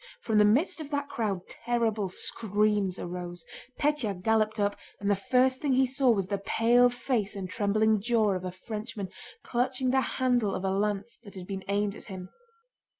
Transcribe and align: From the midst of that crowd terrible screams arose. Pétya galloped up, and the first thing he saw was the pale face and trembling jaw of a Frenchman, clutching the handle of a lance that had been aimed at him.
From 0.19 0.39
the 0.39 0.45
midst 0.45 0.81
of 0.81 0.89
that 0.89 1.09
crowd 1.09 1.47
terrible 1.47 2.09
screams 2.09 2.97
arose. 2.97 3.45
Pétya 3.79 4.19
galloped 4.23 4.59
up, 4.59 4.75
and 4.99 5.11
the 5.11 5.15
first 5.15 5.61
thing 5.61 5.73
he 5.73 5.85
saw 5.85 6.09
was 6.09 6.25
the 6.25 6.39
pale 6.39 6.89
face 6.89 7.35
and 7.35 7.47
trembling 7.47 8.01
jaw 8.01 8.31
of 8.33 8.43
a 8.43 8.51
Frenchman, 8.51 9.09
clutching 9.43 9.91
the 9.91 10.01
handle 10.01 10.55
of 10.55 10.63
a 10.63 10.71
lance 10.71 11.19
that 11.21 11.35
had 11.35 11.45
been 11.45 11.63
aimed 11.67 11.93
at 11.93 12.05
him. 12.05 12.29